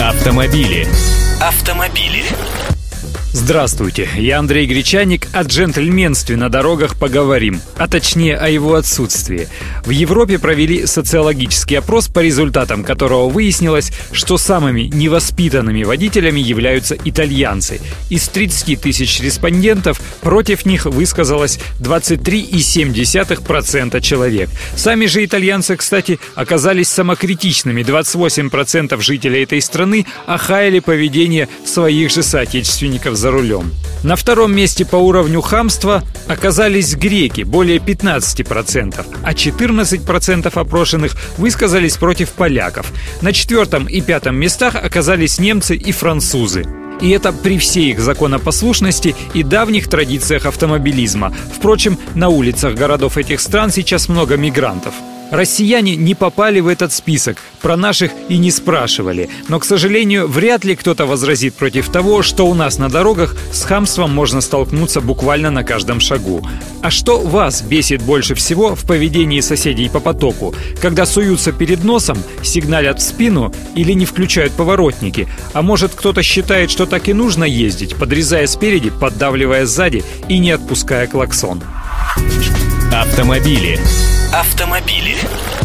[0.00, 0.86] Автомобили.
[1.40, 2.24] Автомобили.
[3.36, 5.26] Здравствуйте, я Андрей Гречаник.
[5.32, 9.48] О джентльменстве на дорогах поговорим, а точнее о его отсутствии.
[9.84, 17.80] В Европе провели социологический опрос, по результатам которого выяснилось, что самыми невоспитанными водителями являются итальянцы.
[18.08, 24.48] Из 30 тысяч респондентов против них высказалось 23,7% человек.
[24.76, 27.82] Сами же итальянцы, кстати, оказались самокритичными.
[27.82, 33.72] 28% жителей этой страны охаяли поведение своих же соотечественников за рулем.
[34.02, 42.32] На втором месте по уровню хамства оказались греки, более 15%, а 14% опрошенных высказались против
[42.32, 42.92] поляков.
[43.22, 46.66] На четвертом и пятом местах оказались немцы и французы.
[47.00, 51.34] И это при всей их законопослушности и давних традициях автомобилизма.
[51.56, 54.92] Впрочем, на улицах городов этих стран сейчас много мигрантов.
[55.34, 59.28] Россияне не попали в этот список, про наших и не спрашивали.
[59.48, 63.64] Но, к сожалению, вряд ли кто-то возразит против того, что у нас на дорогах с
[63.64, 66.46] хамством можно столкнуться буквально на каждом шагу.
[66.82, 70.54] А что вас бесит больше всего в поведении соседей по потоку?
[70.80, 75.26] Когда суются перед носом, сигналят в спину или не включают поворотники?
[75.52, 80.52] А может кто-то считает, что так и нужно ездить, подрезая спереди, поддавливая сзади и не
[80.52, 81.60] отпуская клаксон?
[82.92, 83.80] Автомобили.
[84.34, 85.16] Автомобили.